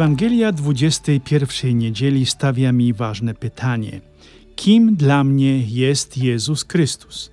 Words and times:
Ewangelia 0.00 0.52
21 0.52 1.78
niedzieli 1.78 2.26
stawia 2.26 2.72
mi 2.72 2.92
ważne 2.92 3.34
pytanie: 3.34 4.00
kim 4.56 4.96
dla 4.96 5.24
mnie 5.24 5.58
jest 5.58 6.18
Jezus 6.18 6.66
Chrystus? 6.68 7.30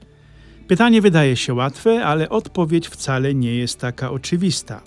Pytanie 0.67 1.01
wydaje 1.01 1.35
się 1.35 1.53
łatwe, 1.53 2.05
ale 2.05 2.29
odpowiedź 2.29 2.87
wcale 2.87 3.33
nie 3.33 3.55
jest 3.55 3.79
taka 3.79 4.11
oczywista. 4.11 4.81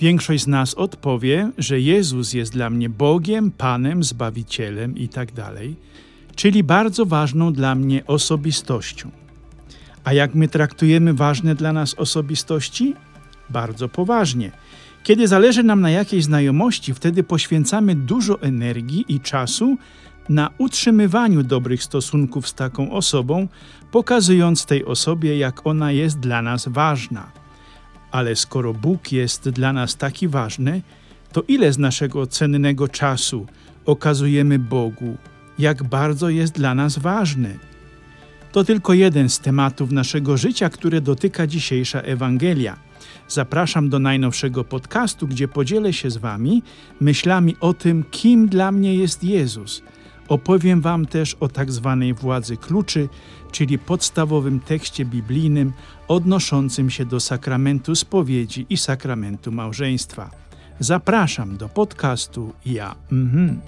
Większość 0.00 0.42
z 0.42 0.46
nas 0.46 0.74
odpowie, 0.74 1.50
że 1.58 1.80
Jezus 1.80 2.32
jest 2.32 2.52
dla 2.52 2.70
mnie 2.70 2.88
Bogiem, 2.88 3.50
Panem, 3.50 4.04
Zbawicielem 4.04 4.98
itd., 4.98 5.32
tak 5.34 5.54
czyli 6.36 6.64
bardzo 6.64 7.06
ważną 7.06 7.52
dla 7.52 7.74
mnie 7.74 8.06
osobistością. 8.06 9.10
A 10.04 10.12
jak 10.12 10.34
my 10.34 10.48
traktujemy 10.48 11.14
ważne 11.14 11.54
dla 11.54 11.72
nas 11.72 11.94
osobistości? 11.94 12.94
Bardzo 13.50 13.88
poważnie. 13.88 14.52
Kiedy 15.08 15.28
zależy 15.28 15.62
nam 15.62 15.80
na 15.80 15.90
jakiejś 15.90 16.24
znajomości, 16.24 16.94
wtedy 16.94 17.22
poświęcamy 17.22 17.94
dużo 17.94 18.42
energii 18.42 19.04
i 19.08 19.20
czasu 19.20 19.76
na 20.28 20.50
utrzymywaniu 20.58 21.42
dobrych 21.42 21.82
stosunków 21.82 22.48
z 22.48 22.54
taką 22.54 22.92
osobą, 22.92 23.48
pokazując 23.90 24.66
tej 24.66 24.84
osobie, 24.84 25.38
jak 25.38 25.66
ona 25.66 25.92
jest 25.92 26.20
dla 26.20 26.42
nas 26.42 26.68
ważna. 26.68 27.32
Ale 28.10 28.36
skoro 28.36 28.74
Bóg 28.74 29.12
jest 29.12 29.48
dla 29.48 29.72
nas 29.72 29.96
taki 29.96 30.28
ważny, 30.28 30.82
to 31.32 31.42
ile 31.48 31.72
z 31.72 31.78
naszego 31.78 32.26
cennego 32.26 32.88
czasu 32.88 33.46
okazujemy 33.86 34.58
Bogu, 34.58 35.16
jak 35.58 35.82
bardzo 35.84 36.28
jest 36.28 36.52
dla 36.52 36.74
nas 36.74 36.98
ważny? 36.98 37.58
To 38.52 38.64
tylko 38.64 38.94
jeden 38.94 39.28
z 39.28 39.38
tematów 39.38 39.92
naszego 39.92 40.36
życia, 40.36 40.68
które 40.70 41.00
dotyka 41.00 41.46
dzisiejsza 41.46 42.00
Ewangelia. 42.00 42.87
Zapraszam 43.28 43.88
do 43.88 43.98
najnowszego 43.98 44.64
podcastu, 44.64 45.28
gdzie 45.28 45.48
podzielę 45.48 45.92
się 45.92 46.10
z 46.10 46.16
Wami 46.16 46.62
myślami 47.00 47.56
o 47.60 47.74
tym, 47.74 48.04
kim 48.10 48.48
dla 48.48 48.72
mnie 48.72 48.94
jest 48.94 49.24
Jezus. 49.24 49.82
Opowiem 50.28 50.80
Wam 50.80 51.06
też 51.06 51.34
o 51.40 51.48
tak 51.48 51.72
zwanej 51.72 52.14
władzy 52.14 52.56
kluczy, 52.56 53.08
czyli 53.52 53.78
podstawowym 53.78 54.60
tekście 54.60 55.04
biblijnym 55.04 55.72
odnoszącym 56.08 56.90
się 56.90 57.04
do 57.04 57.20
sakramentu 57.20 57.94
spowiedzi 57.94 58.66
i 58.70 58.76
sakramentu 58.76 59.52
małżeństwa. 59.52 60.30
Zapraszam 60.80 61.56
do 61.56 61.68
podcastu 61.68 62.52
Ja. 62.66 62.94
Mhm. 63.12 63.60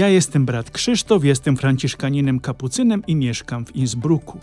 Ja 0.00 0.08
jestem 0.08 0.46
brat 0.46 0.70
Krzysztof, 0.70 1.24
jestem 1.24 1.56
franciszkaninem 1.56 2.40
kapucynem 2.40 3.02
i 3.06 3.16
mieszkam 3.16 3.66
w 3.66 3.76
Innsbrucku. 3.76 4.40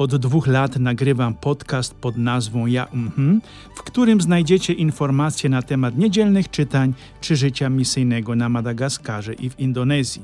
Od 0.00 0.16
dwóch 0.16 0.46
lat 0.46 0.76
nagrywam 0.76 1.34
podcast 1.34 1.94
pod 1.94 2.16
nazwą 2.16 2.66
Ja 2.66 2.86
mhm, 2.86 3.40
w 3.74 3.82
którym 3.82 4.20
znajdziecie 4.20 4.72
informacje 4.72 5.50
na 5.50 5.62
temat 5.62 5.98
niedzielnych 5.98 6.50
czytań 6.50 6.94
czy 7.20 7.36
życia 7.36 7.68
misyjnego 7.68 8.36
na 8.36 8.48
Madagaskarze 8.48 9.34
i 9.34 9.50
w 9.50 9.60
Indonezji. 9.60 10.22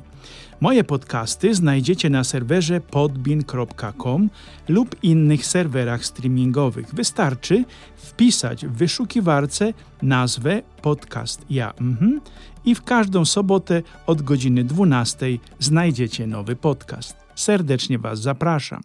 Moje 0.61 0.85
podcasty 0.85 1.55
znajdziecie 1.55 2.11
na 2.11 2.25
serwerze 2.25 2.81
podbin.com 2.81 4.31
lub 4.69 4.97
innych 5.03 5.47
serwerach 5.47 6.05
streamingowych. 6.05 6.95
Wystarczy 6.95 7.65
wpisać 7.97 8.67
w 8.67 8.73
wyszukiwarce 8.73 9.73
nazwę 10.03 10.63
podcast 10.83 11.47
Ja 11.51 11.73
mhm, 11.81 12.21
i 12.65 12.75
w 12.75 12.83
każdą 12.83 13.25
sobotę 13.25 13.83
od 14.07 14.23
godziny 14.23 14.65
12 14.65 15.27
znajdziecie 15.59 16.27
nowy 16.27 16.57
podcast. 16.57 17.17
Serdecznie 17.35 17.99
Was 17.99 18.21
zapraszam. 18.21 18.83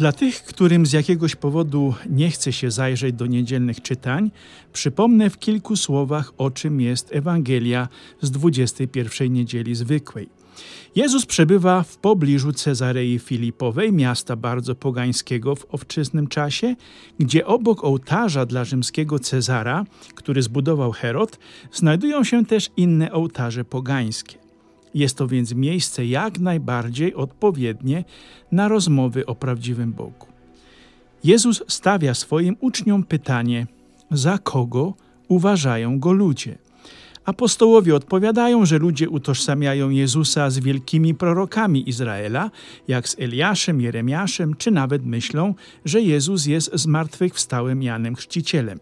Dla 0.00 0.12
tych, 0.12 0.42
którym 0.42 0.86
z 0.86 0.92
jakiegoś 0.92 1.36
powodu 1.36 1.94
nie 2.10 2.30
chce 2.30 2.52
się 2.52 2.70
zajrzeć 2.70 3.14
do 3.14 3.26
niedzielnych 3.26 3.82
czytań, 3.82 4.30
przypomnę 4.72 5.30
w 5.30 5.38
kilku 5.38 5.76
słowach, 5.76 6.32
o 6.38 6.50
czym 6.50 6.80
jest 6.80 7.14
Ewangelia 7.14 7.88
z 8.20 8.30
21 8.30 9.32
niedzieli 9.32 9.74
zwykłej. 9.74 10.28
Jezus 10.96 11.26
przebywa 11.26 11.82
w 11.82 11.96
pobliżu 11.96 12.52
Cezarei 12.52 13.18
Filipowej, 13.18 13.92
miasta 13.92 14.36
bardzo 14.36 14.74
pogańskiego 14.74 15.56
w 15.56 15.74
ówczesnym 15.74 16.26
czasie, 16.26 16.76
gdzie 17.18 17.46
obok 17.46 17.84
ołtarza 17.84 18.46
dla 18.46 18.64
rzymskiego 18.64 19.18
Cezara, 19.18 19.84
który 20.14 20.42
zbudował 20.42 20.92
Herod, 20.92 21.38
znajdują 21.72 22.24
się 22.24 22.44
też 22.46 22.70
inne 22.76 23.12
ołtarze 23.12 23.64
pogańskie. 23.64 24.39
Jest 24.94 25.16
to 25.16 25.26
więc 25.26 25.54
miejsce 25.54 26.06
jak 26.06 26.38
najbardziej 26.38 27.14
odpowiednie 27.14 28.04
na 28.52 28.68
rozmowy 28.68 29.26
o 29.26 29.34
prawdziwym 29.34 29.92
Bogu. 29.92 30.26
Jezus 31.24 31.62
stawia 31.68 32.14
swoim 32.14 32.56
uczniom 32.60 33.04
pytanie: 33.04 33.66
za 34.10 34.38
kogo 34.38 34.94
uważają 35.28 35.98
go 35.98 36.12
ludzie? 36.12 36.58
Apostołowie 37.24 37.96
odpowiadają, 37.96 38.66
że 38.66 38.78
ludzie 38.78 39.08
utożsamiają 39.08 39.90
Jezusa 39.90 40.50
z 40.50 40.58
wielkimi 40.58 41.14
prorokami 41.14 41.88
Izraela, 41.88 42.50
jak 42.88 43.08
z 43.08 43.18
Eliaszem, 43.18 43.80
Jeremiaszem, 43.80 44.54
czy 44.54 44.70
nawet 44.70 45.06
myślą, 45.06 45.54
że 45.84 46.00
Jezus 46.00 46.46
jest 46.46 46.70
zmartwychwstałym 46.74 47.82
Janem 47.82 48.14
Chrzcicielem. 48.14 48.80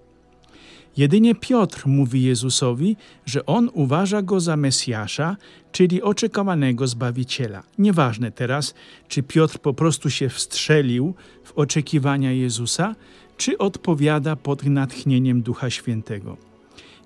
Jedynie 0.98 1.34
Piotr 1.34 1.86
mówi 1.86 2.22
Jezusowi, 2.22 2.96
że 3.26 3.46
on 3.46 3.70
uważa 3.72 4.22
go 4.22 4.40
za 4.40 4.56
Mesjasza, 4.56 5.36
czyli 5.72 6.02
oczekiwanego 6.02 6.86
Zbawiciela. 6.86 7.62
Nieważne 7.78 8.32
teraz, 8.32 8.74
czy 9.08 9.22
Piotr 9.22 9.58
po 9.58 9.74
prostu 9.74 10.10
się 10.10 10.28
wstrzelił 10.28 11.14
w 11.44 11.52
oczekiwania 11.52 12.32
Jezusa, 12.32 12.94
czy 13.36 13.58
odpowiada 13.58 14.36
pod 14.36 14.64
natchnieniem 14.64 15.42
Ducha 15.42 15.70
Świętego. 15.70 16.36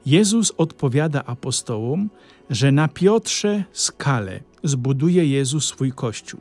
Jezus 0.07 0.53
odpowiada 0.57 1.25
apostołom, 1.25 2.11
że 2.51 2.73
na 2.73 2.89
Piotrze 2.89 3.65
skale 3.73 4.41
zbuduje 4.65 5.27
Jezus 5.27 5.65
swój 5.65 5.93
Kościół. 5.93 6.41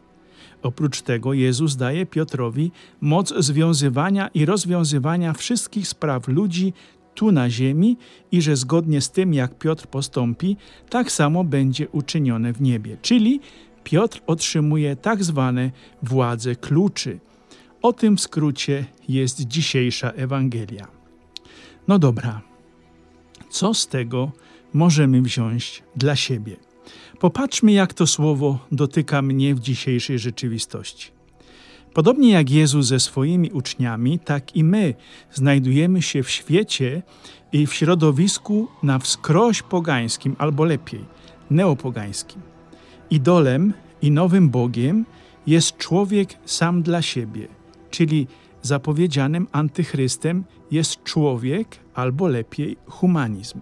Oprócz 0.63 1.01
tego 1.01 1.34
Jezus 1.34 1.75
daje 1.75 2.06
Piotrowi 2.06 2.72
moc 3.01 3.34
związywania 3.38 4.28
i 4.28 4.45
rozwiązywania 4.45 5.34
wszystkich 5.34 5.88
spraw 5.88 6.28
ludzi 6.28 6.73
tu 7.16 7.31
na 7.31 7.49
ziemi 7.49 7.97
i 8.31 8.41
że 8.41 8.55
zgodnie 8.55 9.01
z 9.01 9.11
tym, 9.11 9.33
jak 9.33 9.57
Piotr 9.57 9.88
postąpi, 9.88 10.57
tak 10.89 11.11
samo 11.11 11.44
będzie 11.44 11.89
uczynione 11.89 12.53
w 12.53 12.61
niebie. 12.61 12.97
Czyli 13.01 13.39
Piotr 13.83 14.22
otrzymuje 14.27 14.95
tak 14.95 15.23
zwane 15.23 15.72
władze 16.03 16.55
kluczy. 16.55 17.19
O 17.81 17.94
tym 17.94 18.17
w 18.17 18.22
skrócie 18.22 18.85
jest 19.09 19.47
dzisiejsza 19.47 20.09
Ewangelia. 20.09 20.88
No 21.88 21.99
dobra, 21.99 22.41
co 23.49 23.73
z 23.73 23.88
tego 23.88 24.31
możemy 24.73 25.22
wziąć 25.22 25.83
dla 25.95 26.16
siebie? 26.16 26.55
Popatrzmy, 27.19 27.72
jak 27.72 27.93
to 27.93 28.07
słowo 28.07 28.59
dotyka 28.72 29.22
mnie 29.22 29.55
w 29.55 29.59
dzisiejszej 29.59 30.19
rzeczywistości. 30.19 31.20
Podobnie 31.94 32.31
jak 32.31 32.50
Jezus 32.50 32.88
ze 32.88 33.00
swoimi 33.00 33.52
uczniami, 33.52 34.19
tak 34.19 34.56
i 34.56 34.63
my 34.63 34.94
znajdujemy 35.31 36.02
się 36.02 36.24
w 36.24 36.29
świecie 36.29 37.02
i 37.52 37.68
w 37.68 37.74
środowisku 37.74 38.68
na 38.84 39.00
wskroś 39.00 39.61
pogańskim, 39.61 40.35
albo 40.38 40.66
lepiej, 40.66 41.05
neopogańskim. 41.49 42.41
Idolem 43.09 43.73
i 44.02 44.11
nowym 44.11 44.49
Bogiem 44.49 45.05
jest 45.47 45.78
człowiek 45.78 46.38
sam 46.46 46.82
dla 46.82 47.02
siebie, 47.02 47.47
czyli 47.90 48.28
zapowiedzianym 48.61 49.47
antychrystem 49.52 50.44
jest 50.72 51.03
człowiek, 51.03 51.67
albo 51.94 52.28
lepiej 52.28 52.78
humanizm. 52.85 53.61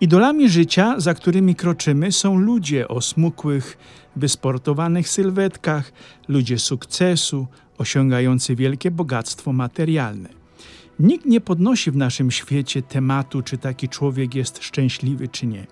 Idolami 0.00 0.48
życia, 0.48 0.94
za 1.00 1.14
którymi 1.14 1.54
kroczymy, 1.54 2.12
są 2.12 2.38
ludzie 2.38 2.88
o 2.88 3.00
smukłych, 3.00 3.78
wysportowanych 4.16 5.08
sylwetkach, 5.08 5.92
ludzie 6.28 6.58
sukcesu, 6.58 7.46
osiągający 7.78 8.56
wielkie 8.56 8.90
bogactwo 8.90 9.52
materialne. 9.52 10.28
Nikt 10.98 11.26
nie 11.26 11.40
podnosi 11.40 11.90
w 11.90 11.96
naszym 11.96 12.30
świecie 12.30 12.82
tematu, 12.82 13.42
czy 13.42 13.58
taki 13.58 13.88
człowiek 13.88 14.34
jest 14.34 14.62
szczęśliwy, 14.62 15.28
czy 15.28 15.46
nie. 15.46 15.66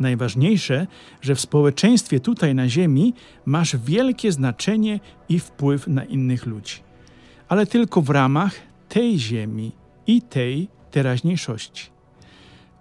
Najważniejsze, 0.00 0.86
że 1.20 1.34
w 1.34 1.40
społeczeństwie 1.40 2.20
tutaj 2.20 2.54
na 2.54 2.68
Ziemi 2.68 3.14
masz 3.46 3.76
wielkie 3.76 4.32
znaczenie 4.32 5.00
i 5.28 5.38
wpływ 5.38 5.86
na 5.88 6.04
innych 6.04 6.46
ludzi, 6.46 6.76
ale 7.48 7.66
tylko 7.66 8.02
w 8.02 8.10
ramach 8.10 8.54
tej 8.88 9.18
Ziemi 9.18 9.72
i 10.06 10.22
tej 10.22 10.68
teraźniejszości. 10.90 11.93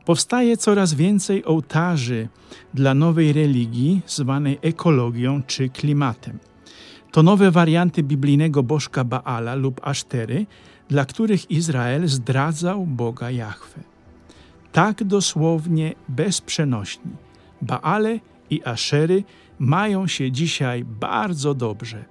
Powstaje 0.05 0.57
coraz 0.57 0.93
więcej 0.93 1.45
ołtarzy 1.45 2.27
dla 2.73 2.93
nowej 2.93 3.33
religii 3.33 4.01
zwanej 4.07 4.59
ekologią 4.61 5.41
czy 5.47 5.69
klimatem. 5.69 6.39
To 7.11 7.23
nowe 7.23 7.51
warianty 7.51 8.03
biblijnego 8.03 8.63
bożka 8.63 9.03
Baala 9.03 9.55
lub 9.55 9.81
Asztery 9.83 10.45
dla 10.89 11.05
których 11.05 11.51
Izrael 11.51 12.07
zdradzał 12.07 12.85
Boga 12.85 13.31
Jahwe. 13.31 13.83
Tak 14.71 15.03
dosłownie 15.03 15.93
bezprzenośni. 16.09 17.11
Baale 17.61 18.19
i 18.49 18.63
Aszery 18.63 19.23
mają 19.59 20.07
się 20.07 20.31
dzisiaj 20.31 20.85
bardzo 20.85 21.53
dobrze. 21.53 22.05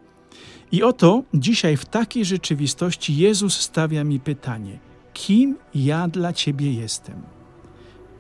I 0.73 0.83
oto 0.83 1.23
dzisiaj 1.35 1.77
w 1.77 1.85
takiej 1.85 2.25
rzeczywistości 2.25 3.17
Jezus 3.17 3.61
stawia 3.61 4.05
mi 4.05 4.21
pytanie: 4.21 4.79
kim 5.13 5.57
ja 5.75 6.09
dla 6.09 6.33
ciebie 6.33 6.73
jestem? 6.73 7.23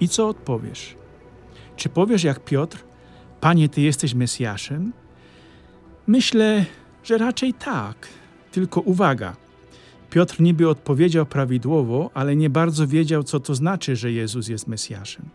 I 0.02 0.08
co 0.08 0.28
odpowiesz? 0.28 0.96
Czy 1.76 1.88
powiesz 1.88 2.24
jak 2.24 2.44
Piotr, 2.44 2.84
Panie, 3.40 3.68
Ty 3.68 3.80
jesteś 3.80 4.14
Mesjaszem? 4.14 4.92
Myślę, 6.06 6.64
że 7.04 7.18
raczej 7.18 7.54
tak. 7.54 8.08
Tylko 8.52 8.80
uwaga. 8.80 9.36
Piotr 10.10 10.40
niby 10.40 10.68
odpowiedział 10.68 11.26
prawidłowo, 11.26 12.10
ale 12.14 12.36
nie 12.36 12.50
bardzo 12.50 12.86
wiedział, 12.86 13.22
co 13.22 13.40
to 13.40 13.54
znaczy, 13.54 13.96
że 13.96 14.12
Jezus 14.12 14.48
jest 14.48 14.66
Mesjaszem. 14.66 15.28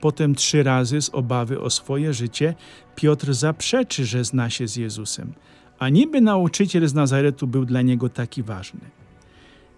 Potem 0.00 0.34
trzy 0.34 0.62
razy 0.62 1.02
z 1.02 1.10
obawy 1.10 1.60
o 1.60 1.70
swoje 1.70 2.12
życie 2.12 2.54
Piotr 2.96 3.34
zaprzeczy, 3.34 4.04
że 4.04 4.24
zna 4.24 4.50
się 4.50 4.68
z 4.68 4.76
Jezusem, 4.76 5.32
a 5.78 5.88
niby 5.88 6.20
nauczyciel 6.20 6.88
z 6.88 6.94
Nazaretu 6.94 7.46
był 7.46 7.64
dla 7.64 7.82
niego 7.82 8.08
taki 8.08 8.42
ważny. 8.42 8.80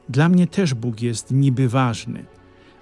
Dla 0.08 0.28
mnie 0.28 0.46
też 0.46 0.74
Bóg 0.74 1.02
jest 1.02 1.30
niby 1.30 1.68
ważny, 1.68 2.24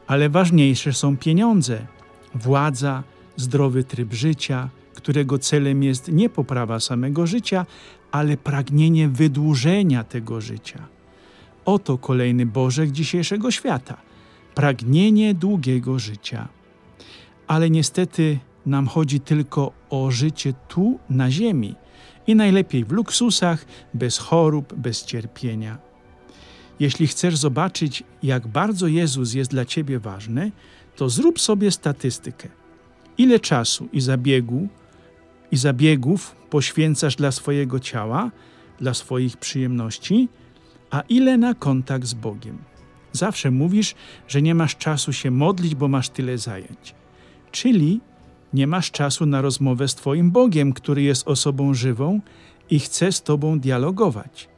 ale 0.07 0.29
ważniejsze 0.29 0.93
są 0.93 1.17
pieniądze, 1.17 1.87
władza, 2.35 3.03
zdrowy 3.37 3.85
tryb 3.85 4.13
życia, 4.13 4.69
którego 4.95 5.39
celem 5.39 5.83
jest 5.83 6.13
nie 6.13 6.29
poprawa 6.29 6.81
samego 6.81 7.27
życia, 7.27 7.67
ale 8.13 8.37
pragnienie 8.37 9.09
wydłużenia 9.09 10.05
tego 10.05 10.41
życia. 10.41 10.79
Oto 11.65 11.99
kolejny 11.99 12.47
Bożek 12.47 12.91
dzisiejszego 12.91 13.51
świata 13.51 13.97
pragnienie 14.55 15.35
długiego 15.35 15.99
życia. 15.99 16.49
Ale 17.47 17.71
niestety 17.71 18.39
nam 18.67 18.87
chodzi 18.87 19.21
tylko 19.21 19.73
o 19.91 20.11
życie 20.11 20.55
tu 20.69 20.99
na 21.11 21.31
ziemi 21.31 21.75
i 22.27 22.35
najlepiej 22.35 22.85
w 22.85 22.93
luksusach, 22.93 23.65
bez 23.95 24.19
chorób, 24.19 24.75
bez 24.75 25.05
cierpienia. 25.05 25.79
Jeśli 26.81 27.07
chcesz 27.07 27.37
zobaczyć, 27.37 28.03
jak 28.23 28.47
bardzo 28.47 28.87
Jezus 28.87 29.35
jest 29.35 29.51
dla 29.51 29.65
ciebie 29.65 29.99
ważny, 29.99 30.53
to 30.97 31.09
zrób 31.09 31.41
sobie 31.41 31.71
statystykę. 31.71 32.49
Ile 33.19 33.41
czasu 33.41 33.89
i 33.93 34.01
zabiegu 34.01 34.69
i 35.51 35.57
zabiegów 35.57 36.37
poświęcasz 36.51 37.17
dla 37.17 37.33
swojego 37.33 37.81
ciała, 37.81 38.31
dla 38.81 38.95
swoich 38.95 39.37
przyjemności, 39.37 40.29
a 40.91 41.01
ile 41.01 41.39
na 41.39 41.55
kontakt 41.55 42.07
z 42.07 42.15
Bogiem. 42.15 42.59
Zawsze 43.13 43.51
mówisz, 43.51 43.95
że 44.29 44.43
nie 44.43 44.55
masz 44.55 44.77
czasu 44.77 45.13
się 45.13 45.31
modlić, 45.31 45.75
bo 45.75 45.89
masz 45.89 46.09
tyle 46.09 46.39
zajęć. 46.39 46.95
Czyli 47.51 48.01
nie 48.53 48.67
masz 48.67 48.91
czasu 48.91 49.27
na 49.27 49.41
rozmowę 49.43 49.89
z 49.89 49.95
Twoim 49.95 50.31
Bogiem, 50.31 50.73
który 50.73 51.03
jest 51.03 51.29
osobą 51.29 51.75
żywą 51.75 52.21
i 52.71 52.81
chce 52.81 53.13
z 53.13 53.23
Tobą 53.23 53.61
dialogować. 53.61 54.54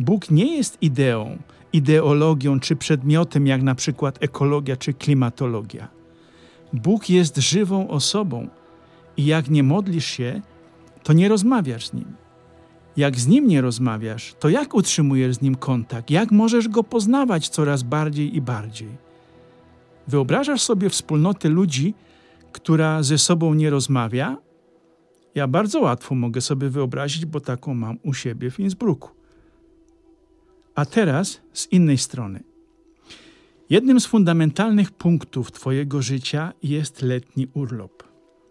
Bóg 0.00 0.30
nie 0.30 0.56
jest 0.56 0.82
ideą, 0.82 1.38
ideologią 1.72 2.60
czy 2.60 2.76
przedmiotem, 2.76 3.46
jak 3.46 3.62
na 3.62 3.74
przykład 3.74 4.22
ekologia 4.22 4.76
czy 4.76 4.94
klimatologia. 4.94 5.88
Bóg 6.72 7.10
jest 7.10 7.36
żywą 7.36 7.88
osobą 7.88 8.48
i 9.16 9.26
jak 9.26 9.50
nie 9.50 9.62
modlisz 9.62 10.06
się, 10.06 10.40
to 11.02 11.12
nie 11.12 11.28
rozmawiasz 11.28 11.86
z 11.86 11.92
Nim. 11.92 12.16
Jak 12.96 13.20
z 13.20 13.26
Nim 13.26 13.48
nie 13.48 13.60
rozmawiasz, 13.60 14.34
to 14.38 14.48
jak 14.48 14.74
utrzymujesz 14.74 15.36
z 15.36 15.40
Nim 15.40 15.54
kontakt? 15.54 16.10
Jak 16.10 16.30
możesz 16.30 16.68
Go 16.68 16.84
poznawać 16.84 17.48
coraz 17.48 17.82
bardziej 17.82 18.36
i 18.36 18.40
bardziej? 18.40 18.88
Wyobrażasz 20.08 20.62
sobie 20.62 20.90
wspólnotę 20.90 21.48
ludzi, 21.48 21.94
która 22.52 23.02
ze 23.02 23.18
sobą 23.18 23.54
nie 23.54 23.70
rozmawia? 23.70 24.36
Ja 25.34 25.46
bardzo 25.46 25.80
łatwo 25.80 26.14
mogę 26.14 26.40
sobie 26.40 26.68
wyobrazić, 26.68 27.26
bo 27.26 27.40
taką 27.40 27.74
mam 27.74 27.98
u 28.02 28.14
siebie 28.14 28.50
w 28.50 28.60
Innsbrucku. 28.60 29.19
A 30.80 30.84
teraz 30.84 31.40
z 31.52 31.72
innej 31.72 31.98
strony. 31.98 32.42
Jednym 33.70 34.00
z 34.00 34.06
fundamentalnych 34.06 34.90
punktów 34.90 35.52
Twojego 35.52 36.02
życia 36.02 36.52
jest 36.62 37.02
letni 37.02 37.46
urlop. 37.54 38.02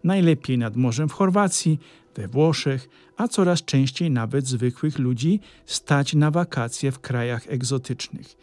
Najlepiej 0.04 0.58
nad 0.58 0.76
morzem 0.76 1.08
w 1.08 1.12
Chorwacji, 1.12 1.78
we 2.16 2.28
Włoszech, 2.28 2.88
a 3.16 3.28
coraz 3.28 3.62
częściej 3.62 4.10
nawet 4.10 4.46
zwykłych 4.46 4.98
ludzi 4.98 5.40
stać 5.66 6.14
na 6.14 6.30
wakacje 6.30 6.92
w 6.92 6.98
krajach 6.98 7.44
egzotycznych. 7.48 8.36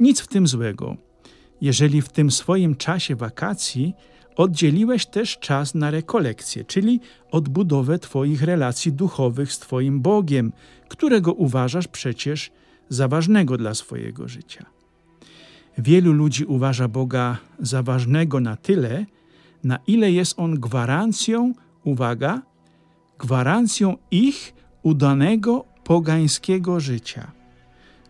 Nic 0.00 0.20
w 0.20 0.28
tym 0.28 0.46
złego, 0.46 0.96
jeżeli 1.60 2.02
w 2.02 2.08
tym 2.08 2.30
swoim 2.30 2.76
czasie 2.76 3.16
wakacji 3.16 3.94
oddzieliłeś 4.36 5.06
też 5.06 5.38
czas 5.38 5.74
na 5.74 5.90
rekolekcję, 5.90 6.64
czyli 6.64 7.00
odbudowę 7.30 7.98
Twoich 7.98 8.42
relacji 8.42 8.92
duchowych 8.92 9.52
z 9.52 9.58
Twoim 9.58 10.00
Bogiem, 10.00 10.52
którego 10.88 11.32
uważasz 11.32 11.88
przecież 11.88 12.50
za 12.88 13.08
ważnego 13.08 13.56
dla 13.56 13.74
swojego 13.74 14.28
życia. 14.28 14.66
Wielu 15.78 16.12
ludzi 16.12 16.44
uważa 16.44 16.88
Boga 16.88 17.36
za 17.58 17.82
ważnego 17.82 18.40
na 18.40 18.56
tyle, 18.56 19.06
na 19.64 19.78
ile 19.86 20.12
jest 20.12 20.34
On 20.36 20.60
gwarancją, 20.60 21.52
uwaga, 21.84 22.42
gwarancją 23.18 23.96
ich 24.10 24.54
udanego 24.82 25.64
pogańskiego 25.84 26.80
życia. 26.80 27.32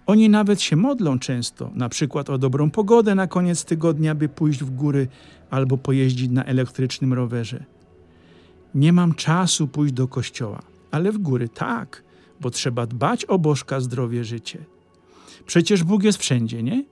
Oni 0.07 0.29
nawet 0.29 0.61
się 0.61 0.77
modlą 0.77 1.19
często, 1.19 1.71
na 1.75 1.89
przykład 1.89 2.31
o 2.31 2.39
dobrą 2.39 2.71
pogodę 2.71 3.15
na 3.15 3.27
koniec 3.27 3.65
tygodnia, 3.65 4.15
by 4.15 4.29
pójść 4.29 4.65
w 4.65 4.71
góry 4.71 5.09
albo 5.51 5.79
pojeździć 5.79 6.31
na 6.31 6.45
elektrycznym 6.45 7.13
rowerze. 7.13 7.65
Nie 8.75 8.93
mam 8.93 9.15
czasu 9.15 9.69
pójść 9.69 9.95
do 9.95 10.09
kościoła, 10.09 10.63
ale 10.91 11.13
w 11.13 11.19
góry 11.19 11.49
tak, 11.49 12.03
bo 12.41 12.51
trzeba 12.51 12.87
dbać 12.87 13.25
o 13.25 13.39
Bożka 13.39 13.81
zdrowie 13.81 14.25
życie. 14.25 14.65
Przecież 15.47 15.85
Bóg 15.85 16.03
jest 16.03 16.19
wszędzie, 16.19 16.63
nie? 16.63 16.85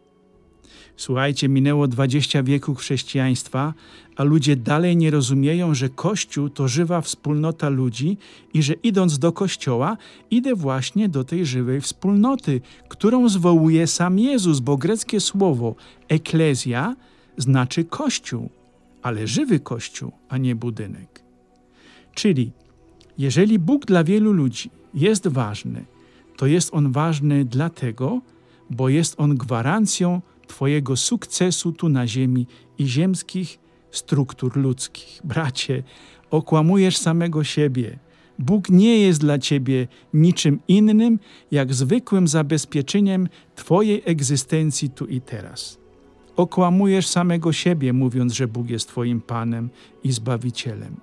Słuchajcie, 0.97 1.49
minęło 1.49 1.89
20 1.89 2.43
wieków 2.43 2.79
chrześcijaństwa, 2.79 3.75
a 4.17 4.25
ludzie 4.25 4.57
dalej 4.57 4.97
nie 4.97 5.11
rozumieją, 5.11 5.75
że 5.75 5.89
Kościół 5.89 6.49
to 6.49 6.69
żywa 6.69 7.01
wspólnota 7.01 7.69
ludzi 7.69 8.19
i 8.55 8.63
że 8.63 8.75
idąc 8.75 9.19
do 9.19 9.33
Kościoła, 9.33 9.97
idę 10.31 10.55
właśnie 10.55 11.09
do 11.09 11.25
tej 11.25 11.47
żywej 11.47 11.81
wspólnoty, 11.81 12.61
którą 12.89 13.29
zwołuje 13.29 13.87
sam 13.87 14.19
Jezus, 14.19 14.61
bo 14.61 14.77
greckie 14.77 15.21
słowo 15.21 15.75
eklezja 16.09 16.97
znaczy 17.37 17.85
Kościół, 17.85 18.51
ale 19.03 19.27
żywy 19.27 19.61
Kościół, 19.61 20.13
a 20.29 20.39
nie 20.39 20.55
budynek. 20.55 21.23
Czyli, 22.15 22.53
jeżeli 23.19 23.59
Bóg 23.59 23.87
dla 23.87 24.05
wielu 24.05 24.33
ludzi 24.33 24.71
jest 24.95 25.29
ważny, 25.29 25.85
to 26.37 26.47
jest 26.47 26.75
On 26.75 26.93
ważny 26.93 27.45
dlatego, 27.45 28.21
bo 28.71 28.89
jest 28.89 29.15
On 29.19 29.37
gwarancją 29.37 30.21
Twojego 30.47 30.97
sukcesu 30.97 31.73
tu 31.73 31.89
na 31.89 32.07
ziemi 32.07 32.47
i 32.79 32.87
ziemskich 32.87 33.59
struktur 33.91 34.57
ludzkich. 34.57 35.21
Bracie, 35.25 35.83
okłamujesz 36.31 36.97
samego 36.97 37.45
siebie. 37.45 37.99
Bóg 38.39 38.69
nie 38.69 38.99
jest 38.99 39.21
dla 39.21 39.39
Ciebie 39.39 39.89
niczym 40.15 40.61
innym, 40.69 41.19
jak 41.51 41.75
zwykłym 41.75 42.29
zabezpieczeniem 42.29 43.29
Twojej 43.55 44.03
egzystencji 44.05 44.91
tu 44.91 45.07
i 45.07 45.21
teraz. 45.21 45.79
Okłamujesz 46.37 47.07
samego 47.07 47.53
siebie, 47.53 47.93
mówiąc, 47.93 48.33
że 48.33 48.49
Bóg 48.49 48.71
jest 48.71 48.89
Twoim 48.89 49.21
Panem 49.21 49.71
i 50.05 50.13
Zbawicielem. 50.13 50.97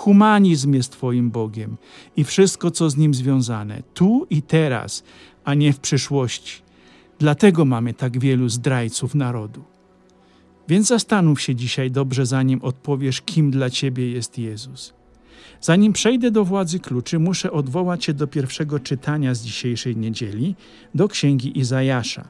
Humanizm 0.00 0.74
jest 0.74 0.92
Twoim 0.92 1.30
Bogiem 1.30 1.76
i 2.16 2.24
wszystko, 2.24 2.70
co 2.70 2.90
z 2.90 2.96
nim 2.96 3.14
związane, 3.14 3.82
tu 3.94 4.26
i 4.30 4.42
teraz, 4.42 5.02
a 5.44 5.54
nie 5.54 5.72
w 5.72 5.80
przyszłości. 5.80 6.62
Dlatego 7.18 7.64
mamy 7.64 7.94
tak 7.94 8.18
wielu 8.18 8.48
zdrajców 8.48 9.14
narodu. 9.14 9.62
Więc 10.68 10.86
zastanów 10.86 11.40
się 11.40 11.54
dzisiaj 11.54 11.90
dobrze, 11.90 12.26
zanim 12.26 12.62
odpowiesz, 12.62 13.20
kim 13.20 13.50
dla 13.50 13.70
ciebie 13.70 14.10
jest 14.10 14.38
Jezus. 14.38 14.94
Zanim 15.60 15.92
przejdę 15.92 16.30
do 16.30 16.44
władzy 16.44 16.80
kluczy, 16.80 17.18
muszę 17.18 17.52
odwołać 17.52 18.04
się 18.04 18.14
do 18.14 18.26
pierwszego 18.26 18.78
czytania 18.78 19.34
z 19.34 19.42
dzisiejszej 19.42 19.96
niedzieli, 19.96 20.56
do 20.94 21.08
księgi 21.08 21.58
Izajasza. 21.58 22.28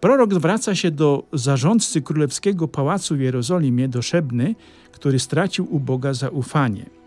Prorok 0.00 0.34
zwraca 0.34 0.74
się 0.74 0.90
do 0.90 1.24
zarządcy 1.32 2.02
królewskiego 2.02 2.68
pałacu 2.68 3.16
w 3.16 3.20
Jerozolimie, 3.20 3.88
do 3.88 4.02
Szebny, 4.02 4.54
który 4.92 5.18
stracił 5.18 5.74
u 5.74 5.80
Boga 5.80 6.14
zaufanie. 6.14 6.97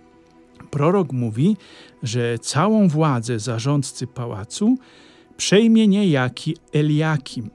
Prorok 0.71 1.11
mówi, 1.11 1.57
że 2.03 2.39
całą 2.39 2.87
władzę 2.87 3.39
zarządcy 3.39 4.07
pałacu 4.07 4.77
przejmie 5.37 5.87
niejaki 5.87 6.57
Eliakim. 6.73 7.49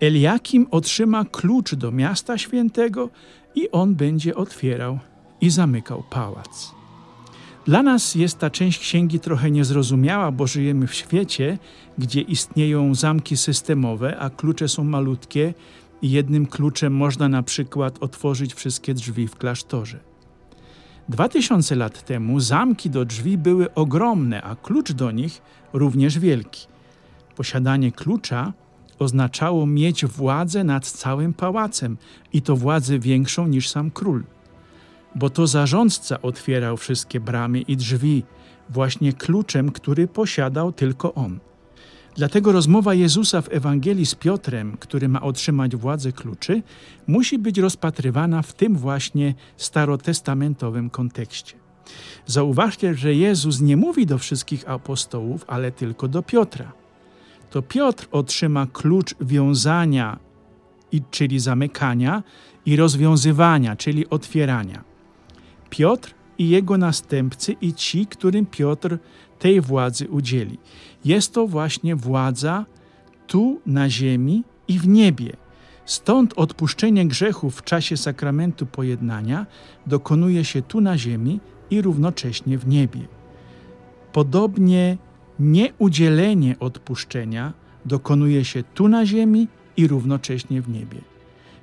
Eliakim 0.00 0.66
otrzyma 0.70 1.24
klucz 1.24 1.74
do 1.74 1.92
miasta 1.92 2.38
świętego 2.38 3.08
i 3.54 3.70
on 3.70 3.94
będzie 3.94 4.34
otwierał 4.34 4.98
i 5.40 5.50
zamykał 5.50 6.02
pałac. 6.10 6.80
Dla 7.66 7.82
nas 7.82 8.14
jest 8.14 8.38
ta 8.38 8.50
część 8.50 8.78
księgi 8.78 9.20
trochę 9.20 9.50
niezrozumiała, 9.50 10.32
bo 10.32 10.46
żyjemy 10.46 10.86
w 10.86 10.94
świecie, 10.94 11.58
gdzie 11.98 12.20
istnieją 12.20 12.94
zamki 12.94 13.36
systemowe, 13.36 14.18
a 14.18 14.30
klucze 14.30 14.68
są 14.68 14.84
malutkie 14.84 15.54
i 16.02 16.10
jednym 16.10 16.46
kluczem 16.46 16.96
można 16.96 17.28
na 17.28 17.42
przykład 17.42 17.98
otworzyć 18.00 18.54
wszystkie 18.54 18.94
drzwi 18.94 19.28
w 19.28 19.36
klasztorze. 19.36 20.09
Dwa 21.10 21.28
tysiące 21.28 21.74
lat 21.74 22.04
temu 22.04 22.40
zamki 22.40 22.90
do 22.90 23.04
drzwi 23.04 23.38
były 23.38 23.74
ogromne, 23.74 24.42
a 24.42 24.56
klucz 24.56 24.92
do 24.92 25.10
nich 25.10 25.42
również 25.72 26.18
wielki. 26.18 26.66
Posiadanie 27.36 27.92
klucza 27.92 28.52
oznaczało 28.98 29.66
mieć 29.66 30.06
władzę 30.06 30.64
nad 30.64 30.86
całym 30.86 31.34
pałacem 31.34 31.96
i 32.32 32.42
to 32.42 32.56
władzę 32.56 32.98
większą 32.98 33.46
niż 33.46 33.68
sam 33.68 33.90
król. 33.90 34.24
Bo 35.14 35.30
to 35.30 35.46
zarządca 35.46 36.22
otwierał 36.22 36.76
wszystkie 36.76 37.20
bramy 37.20 37.60
i 37.60 37.76
drzwi, 37.76 38.22
właśnie 38.68 39.12
kluczem, 39.12 39.72
który 39.72 40.08
posiadał 40.08 40.72
tylko 40.72 41.14
on. 41.14 41.38
Dlatego 42.20 42.52
rozmowa 42.52 42.94
Jezusa 42.94 43.42
w 43.42 43.48
Ewangelii 43.52 44.06
z 44.06 44.14
Piotrem, 44.14 44.76
który 44.80 45.08
ma 45.08 45.20
otrzymać 45.20 45.76
władzę 45.76 46.12
kluczy, 46.12 46.62
musi 47.06 47.38
być 47.38 47.58
rozpatrywana 47.58 48.42
w 48.42 48.52
tym 48.52 48.76
właśnie 48.76 49.34
starotestamentowym 49.56 50.90
kontekście. 50.90 51.56
Zauważcie, 52.26 52.94
że 52.94 53.14
Jezus 53.14 53.60
nie 53.60 53.76
mówi 53.76 54.06
do 54.06 54.18
wszystkich 54.18 54.68
apostołów, 54.68 55.44
ale 55.46 55.72
tylko 55.72 56.08
do 56.08 56.22
Piotra. 56.22 56.72
To 57.50 57.62
Piotr 57.62 58.08
otrzyma 58.12 58.66
klucz 58.66 59.14
wiązania, 59.20 60.18
czyli 61.10 61.38
zamykania, 61.38 62.22
i 62.66 62.76
rozwiązywania, 62.76 63.76
czyli 63.76 64.10
otwierania. 64.10 64.84
Piotr 65.70 66.14
i 66.38 66.48
jego 66.48 66.78
następcy 66.78 67.52
i 67.60 67.74
ci, 67.74 68.06
którym 68.06 68.46
Piotr 68.46 68.98
tej 69.40 69.60
władzy 69.60 70.08
udzieli. 70.08 70.58
Jest 71.04 71.34
to 71.34 71.46
właśnie 71.46 71.96
władza 71.96 72.66
tu 73.26 73.60
na 73.66 73.90
ziemi 73.90 74.44
i 74.68 74.78
w 74.78 74.88
niebie. 74.88 75.36
Stąd 75.84 76.32
odpuszczenie 76.36 77.06
grzechów 77.06 77.56
w 77.56 77.62
czasie 77.62 77.96
sakramentu 77.96 78.66
pojednania 78.66 79.46
dokonuje 79.86 80.44
się 80.44 80.62
tu 80.62 80.80
na 80.80 80.98
ziemi 80.98 81.40
i 81.70 81.82
równocześnie 81.82 82.58
w 82.58 82.68
niebie. 82.68 83.00
Podobnie 84.12 84.98
nieudzielenie 85.38 86.56
odpuszczenia 86.60 87.52
dokonuje 87.84 88.44
się 88.44 88.62
tu 88.74 88.88
na 88.88 89.06
ziemi 89.06 89.48
i 89.76 89.86
równocześnie 89.86 90.62
w 90.62 90.68
niebie. 90.68 91.00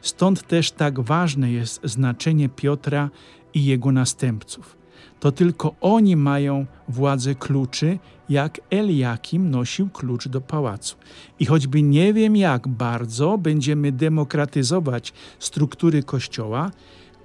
Stąd 0.02 0.48
też 0.48 0.72
tak 0.72 1.00
ważne 1.00 1.52
jest 1.52 1.82
znaczenie 1.84 2.50
Piotra 2.50 3.10
i 3.54 3.66
jego 3.66 3.92
następców. 3.92 4.78
To 5.20 5.32
tylko 5.32 5.76
oni 5.82 6.16
mają 6.16 6.66
władzę 6.88 7.36
kluczy, 7.36 8.00
jak 8.30 8.62
Eliakim 8.70 9.50
nosił 9.50 9.90
klucz 9.90 10.28
do 10.28 10.42
pałacu. 10.42 10.96
I 11.40 11.46
choćby 11.46 11.82
nie 11.82 12.14
wiem, 12.14 12.36
jak 12.36 12.68
bardzo 12.68 13.38
będziemy 13.38 13.92
demokratyzować 13.92 15.14
struktury 15.40 16.04
Kościoła, 16.04 16.72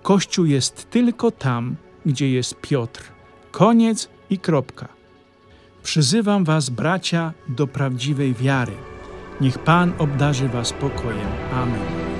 Kościół 0.02 0.44
jest 0.44 0.90
tylko 0.90 1.30
tam, 1.30 1.76
gdzie 2.06 2.30
jest 2.30 2.54
Piotr. 2.60 3.02
Koniec 3.50 4.08
i 4.30 4.38
kropka. 4.38 4.88
Przyzywam 5.82 6.44
Was, 6.44 6.70
bracia, 6.70 7.32
do 7.48 7.66
prawdziwej 7.66 8.34
wiary. 8.34 8.72
Niech 9.40 9.58
Pan 9.58 9.92
obdarzy 9.98 10.48
Was 10.48 10.72
pokojem. 10.72 11.28
Amen. 11.52 12.11